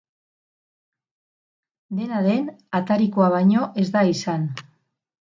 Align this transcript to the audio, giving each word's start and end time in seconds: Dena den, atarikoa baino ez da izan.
Dena 2.01 2.23
den, 2.31 2.49
atarikoa 2.81 3.31
baino 3.39 3.71
ez 3.85 3.89
da 3.99 4.07
izan. 4.17 4.53